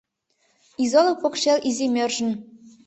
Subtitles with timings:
[0.83, 2.31] Изолык покшел изи мӧржын